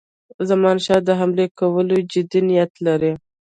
زمانشاه 0.49 1.01
د 1.07 1.09
حملې 1.19 1.47
کولو 1.59 1.95
جدي 2.11 2.39
نیت 2.47 2.73
لري. 2.85 3.13